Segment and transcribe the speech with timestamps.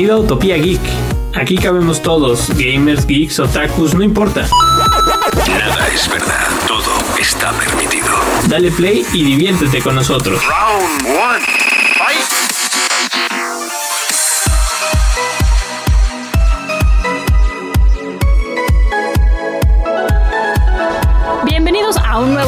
[0.00, 0.80] Bienvenido a Utopía Geek.
[1.34, 4.48] Aquí cabemos todos, gamers, geeks, otakus, no importa.
[5.46, 8.08] Nada es verdad, todo está permitido.
[8.48, 10.40] Dale play y diviértete con nosotros.
[10.42, 11.69] Round one.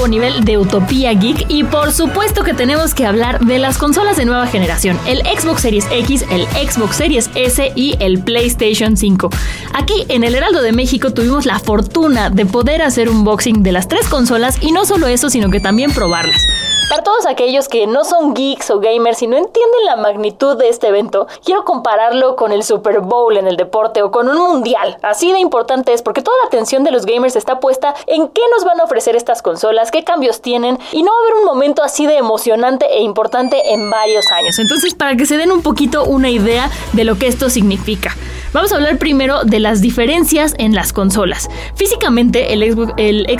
[0.09, 4.27] Nivel de Utopía Geek y por supuesto que tenemos que hablar de las consolas de
[4.27, 9.30] nueva generación, el Xbox Series X, el Xbox Series S y el PlayStation 5.
[9.73, 13.73] Aquí en el Heraldo de México tuvimos la fortuna de poder hacer un unboxing de
[13.73, 16.43] las tres consolas y no solo eso, sino que también probarlas.
[16.88, 20.69] Para todos aquellos que no son geeks o gamers y no entienden la magnitud de
[20.69, 24.99] este evento, quiero compararlo con el Super Bowl en el deporte o con un mundial.
[25.02, 28.43] Así de importante es porque toda la atención de los gamers está puesta en qué
[28.55, 31.45] nos van a ofrecer estas consolas, qué cambios tienen y no va a haber un
[31.45, 34.59] momento así de emocionante e importante en varios años.
[34.59, 38.15] Entonces, para que se den un poquito una idea de lo que esto significa.
[38.53, 41.49] Vamos a hablar primero de las diferencias en las consolas.
[41.75, 42.61] Físicamente, el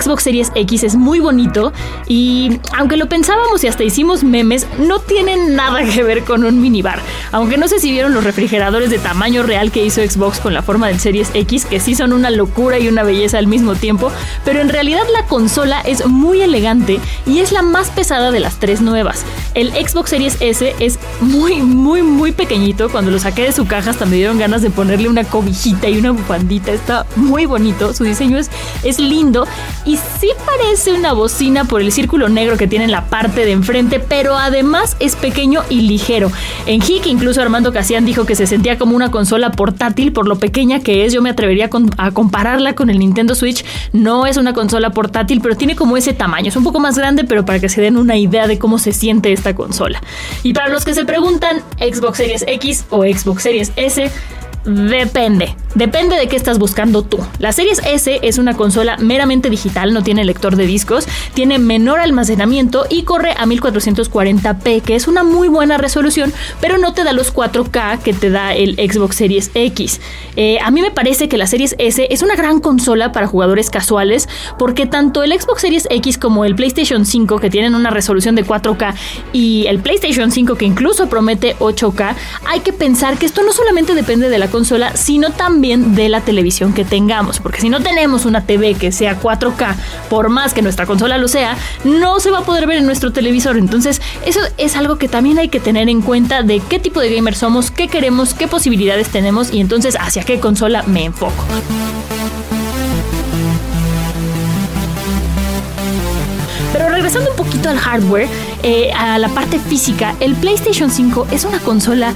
[0.01, 1.71] Xbox, Series X es muy bonito
[2.07, 6.59] y aunque lo pensábamos y hasta hicimos memes, no tiene nada que ver con un
[6.61, 6.99] minibar.
[7.31, 10.63] Aunque no sé si vieron los refrigeradores de tamaño real que hizo Xbox con la
[10.63, 14.11] forma del Series X, que sí son una locura y una belleza al mismo tiempo,
[14.43, 18.59] pero en realidad la consola es muy elegante y es la más pesada de las
[18.59, 19.25] tres nuevas.
[19.53, 22.89] El Xbox Series S es muy, muy, muy pequeñito.
[22.89, 25.97] Cuando lo saqué de su caja hasta me dieron ganas de ponerle una cobijita y
[25.97, 26.71] una bufandita.
[26.71, 27.93] Está muy bonito.
[27.93, 28.49] Su diseño es,
[28.83, 29.45] es lindo
[29.85, 33.51] y sí parece una bocina por el círculo negro que tiene en la parte de
[33.51, 36.31] enfrente, pero además es pequeño y ligero.
[36.65, 40.39] En Hick incluso Armando Casian dijo que se sentía como una consola portátil por lo
[40.39, 41.13] pequeña que es.
[41.13, 43.63] Yo me atrevería a compararla con el Nintendo Switch.
[43.91, 46.47] No es una consola portátil, pero tiene como ese tamaño.
[46.47, 48.93] Es un poco más grande, pero para que se den una idea de cómo se
[48.93, 50.01] siente esta consola.
[50.41, 54.09] Y para los que se preguntan, Xbox Series X o Xbox Series S,
[54.65, 55.55] Depende.
[55.75, 57.17] Depende de qué estás buscando tú.
[57.39, 61.99] La Series S es una consola meramente digital, no tiene lector de discos, tiene menor
[61.99, 66.31] almacenamiento y corre a 1440p, que es una muy buena resolución,
[66.61, 69.99] pero no te da los 4K que te da el Xbox Series X.
[70.35, 73.69] Eh, a mí me parece que la Series S es una gran consola para jugadores
[73.71, 74.29] casuales,
[74.59, 78.45] porque tanto el Xbox Series X como el PlayStation 5, que tienen una resolución de
[78.45, 78.93] 4K,
[79.33, 82.15] y el PlayStation 5, que incluso promete 8K,
[82.45, 86.21] hay que pensar que esto no solamente depende de la consola, sino también de la
[86.21, 87.39] televisión que tengamos.
[87.39, 89.75] Porque si no tenemos una TV que sea 4K,
[90.11, 93.11] por más que nuestra consola lo sea, no se va a poder ver en nuestro
[93.11, 93.57] televisor.
[93.57, 97.15] Entonces, eso es algo que también hay que tener en cuenta de qué tipo de
[97.15, 101.43] gamer somos, qué queremos, qué posibilidades tenemos y entonces hacia qué consola me enfoco.
[106.73, 108.27] Pero regresando un poquito al hardware,
[108.61, 112.13] eh, a la parte física, el PlayStation 5 es una consola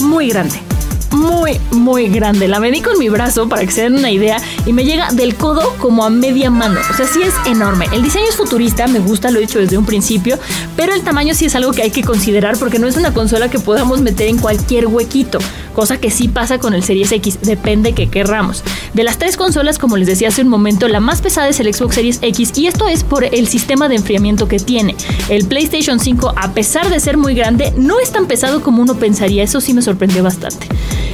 [0.00, 0.69] muy grande.
[1.12, 2.46] Muy, muy grande.
[2.46, 5.34] La medí con mi brazo para que se den una idea y me llega del
[5.34, 6.78] codo como a media mano.
[6.88, 7.86] O sea, sí es enorme.
[7.92, 10.38] El diseño es futurista, me gusta, lo he dicho desde un principio,
[10.76, 13.50] pero el tamaño sí es algo que hay que considerar porque no es una consola
[13.50, 15.38] que podamos meter en cualquier huequito,
[15.72, 18.62] cosa que sí pasa con el Series X, depende que querramos.
[18.94, 21.72] De las tres consolas, como les decía hace un momento, la más pesada es el
[21.72, 24.96] Xbox Series X y esto es por el sistema de enfriamiento que tiene.
[25.28, 28.94] El PlayStation 5, a pesar de ser muy grande, no es tan pesado como uno
[28.96, 30.66] pensaría, eso sí me sorprendió bastante.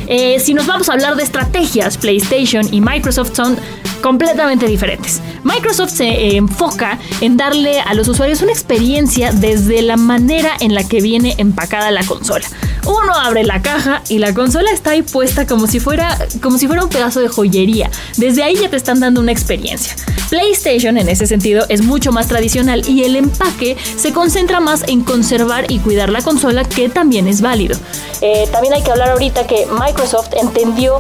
[0.06, 3.56] Eh, si nos vamos a hablar de estrategias, PlayStation y Microsoft son
[4.00, 5.20] completamente diferentes.
[5.42, 10.74] Microsoft se eh, enfoca en darle a los usuarios una experiencia desde la manera en
[10.74, 12.46] la que viene empacada la consola.
[12.86, 16.68] Uno abre la caja y la consola está ahí puesta como si fuera como si
[16.68, 17.90] fuera un pedazo de joyería.
[18.16, 19.96] Desde ahí ya te están dando una experiencia.
[20.28, 25.02] PlayStation en ese sentido es mucho más tradicional y el empaque se concentra más en
[25.02, 27.76] conservar y cuidar la consola que también es válido.
[28.20, 30.98] Eh, también hay que hablar ahorita que Microsoft entendió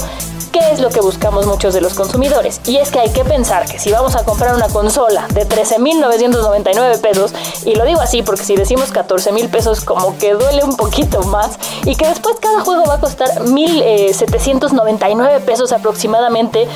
[0.56, 2.62] qué es lo que buscamos muchos de los consumidores.
[2.66, 7.00] Y es que hay que pensar que si vamos a comprar una consola de 13.999
[7.00, 7.32] pesos,
[7.66, 11.22] y lo digo así porque si decimos 14 mil pesos como que duele un poquito
[11.24, 16.66] más, y que después cada juego va a costar 1.799 pesos aproximadamente,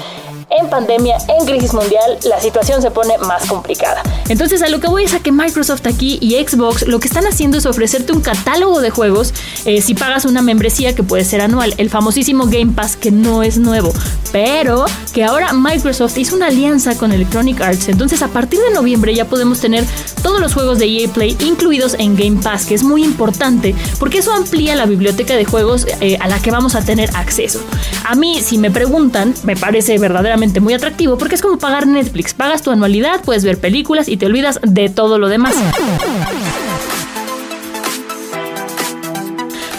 [0.50, 4.02] en pandemia, en crisis mundial, la situación se pone más complicada.
[4.29, 7.26] Entonces a lo que voy es a que Microsoft aquí y Xbox lo que están
[7.26, 9.32] haciendo es ofrecerte un catálogo de juegos
[9.64, 13.43] eh, si pagas una membresía que puede ser anual, el famosísimo Game Pass que no
[13.43, 13.93] es nuevo,
[14.32, 19.14] pero que ahora Microsoft hizo una alianza con Electronic Arts, entonces a partir de noviembre
[19.14, 19.85] ya podemos tener
[20.23, 24.19] todos los juegos de EA Play incluidos en Game Pass, que es muy importante porque
[24.19, 27.61] eso amplía la biblioteca de juegos eh, a la que vamos a tener acceso.
[28.05, 32.32] A mí, si me preguntan, me parece verdaderamente muy atractivo porque es como pagar Netflix,
[32.34, 35.54] pagas tu anualidad, puedes ver películas y te olvidas de todo lo demás.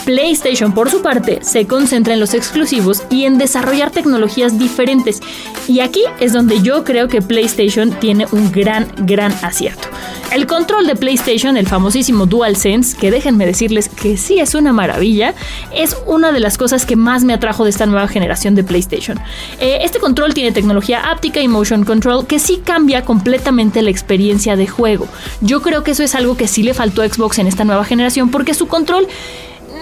[0.06, 5.22] PlayStation, por su parte, se concentra en los exclusivos y en desarrollar tecnologías diferentes.
[5.68, 9.91] Y aquí es donde yo creo que PlayStation tiene un gran, gran acierto.
[10.32, 15.36] El control de PlayStation, el famosísimo DualSense, que déjenme decirles que sí es una maravilla,
[15.76, 19.20] es una de las cosas que más me atrajo de esta nueva generación de PlayStation.
[19.60, 24.56] Eh, este control tiene tecnología áptica y motion control que sí cambia completamente la experiencia
[24.56, 25.06] de juego.
[25.42, 27.84] Yo creo que eso es algo que sí le faltó a Xbox en esta nueva
[27.84, 29.10] generación porque su control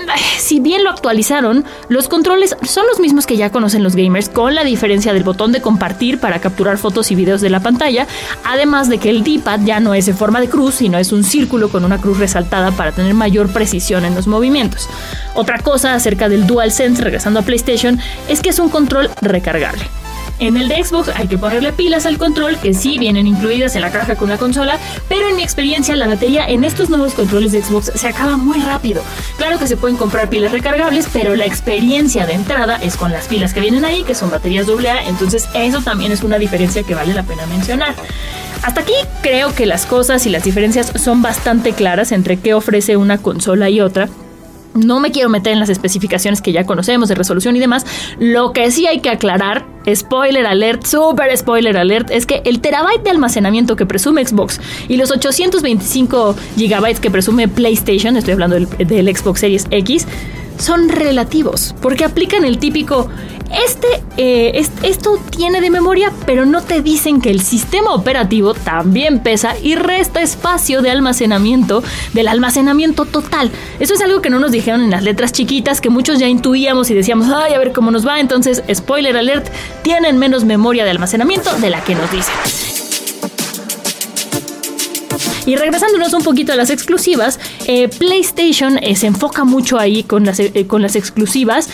[0.37, 4.55] si bien lo actualizaron, los controles son los mismos que ya conocen los gamers, con
[4.55, 8.07] la diferencia del botón de compartir para capturar fotos y videos de la pantalla,
[8.43, 11.23] además de que el D-pad ya no es en forma de cruz, sino es un
[11.23, 14.89] círculo con una cruz resaltada para tener mayor precisión en los movimientos.
[15.35, 19.98] Otra cosa acerca del DualSense, regresando a PlayStation, es que es un control recargable.
[20.39, 23.81] En el de Xbox hay que ponerle pilas al control, que sí vienen incluidas en
[23.81, 27.51] la caja con la consola, pero en mi experiencia la batería en estos nuevos controles
[27.51, 29.03] de Xbox se acaba muy rápido.
[29.37, 33.27] Claro que se pueden comprar pilas recargables, pero la experiencia de entrada es con las
[33.27, 36.95] pilas que vienen ahí, que son baterías AA, entonces eso también es una diferencia que
[36.95, 37.93] vale la pena mencionar.
[38.63, 42.95] Hasta aquí creo que las cosas y las diferencias son bastante claras entre qué ofrece
[42.95, 44.07] una consola y otra.
[44.85, 47.85] No me quiero meter en las especificaciones que ya conocemos de resolución y demás.
[48.19, 53.03] Lo que sí hay que aclarar, spoiler alert, super spoiler alert, es que el terabyte
[53.03, 58.87] de almacenamiento que presume Xbox y los 825 gigabytes que presume PlayStation, estoy hablando del,
[58.87, 60.07] del Xbox Series X,
[60.57, 63.09] son relativos, porque aplican el típico,
[63.51, 63.87] este,
[64.17, 69.55] eh, esto tiene de memoria, pero no te dicen que el sistema operativo también pesa
[69.61, 73.51] y resta espacio de almacenamiento del almacenamiento total.
[73.79, 76.91] Eso es algo que no nos dijeron en las letras chiquitas, que muchos ya intuíamos
[76.91, 78.19] y decíamos, ay, a ver cómo nos va.
[78.19, 79.47] Entonces, spoiler alert,
[79.81, 82.35] tienen menos memoria de almacenamiento de la que nos dicen.
[85.45, 90.23] Y regresándonos un poquito a las exclusivas, eh, PlayStation eh, se enfoca mucho ahí con
[90.23, 91.69] las, con las exclusivas,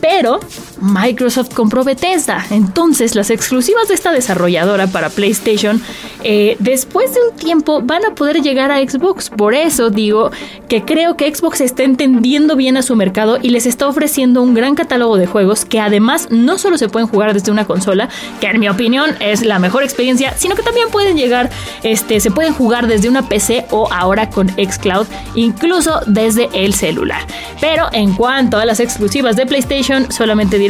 [0.00, 0.40] pero
[0.80, 2.44] Microsoft compró Bethesda.
[2.50, 5.82] Entonces las exclusivas de esta desarrolladora para PlayStation
[6.22, 9.30] eh, después de un tiempo van a poder llegar a Xbox.
[9.30, 10.30] Por eso digo
[10.68, 14.54] que creo que Xbox está entendiendo bien a su mercado y les está ofreciendo un
[14.54, 18.08] gran catálogo de juegos que además no solo se pueden jugar desde una consola,
[18.40, 21.50] que en mi opinión es la mejor experiencia, sino que también pueden llegar,
[21.82, 27.22] este, se pueden jugar desde una PC o ahora con Xcloud, incluso desde el celular.
[27.60, 30.69] Pero en cuanto a las exclusivas de PlayStation, solamente diré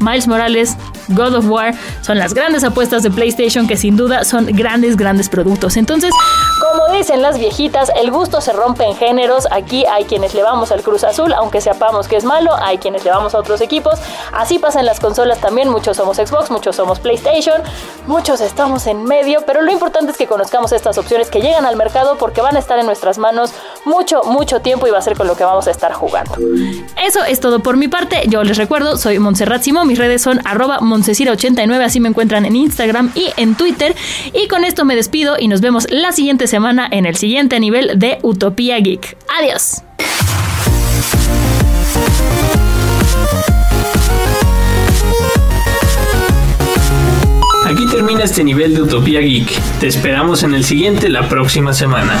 [0.00, 0.76] Miles Morales,
[1.08, 5.28] God of War, son las grandes apuestas de PlayStation que sin duda son grandes, grandes
[5.28, 5.76] productos.
[5.76, 6.12] Entonces,
[6.60, 9.48] como dicen las viejitas, el gusto se rompe en géneros.
[9.50, 13.04] Aquí hay quienes le vamos al Cruz Azul, aunque sepamos que es malo, hay quienes
[13.04, 13.98] le vamos a otros equipos.
[14.32, 17.62] Así pasa en las consolas también, muchos somos Xbox, muchos somos PlayStation,
[18.06, 21.76] muchos estamos en medio, pero lo importante es que conozcamos estas opciones que llegan al
[21.76, 23.52] mercado porque van a estar en nuestras manos
[23.84, 26.36] mucho, mucho tiempo y va a ser con lo que vamos a estar jugando.
[27.02, 28.22] Eso es todo por mi parte.
[28.26, 32.54] Yo les recuerdo, soy Montserrat Simón mis redes son arroba 89 así me encuentran en
[32.54, 33.96] Instagram y en Twitter.
[34.32, 37.92] Y con esto me despido y nos vemos la siguiente semana en el siguiente nivel
[37.96, 39.16] de Utopía Geek.
[39.38, 39.82] Adiós.
[47.64, 49.48] Aquí termina este nivel de Utopía Geek.
[49.78, 52.20] Te esperamos en el siguiente la próxima semana.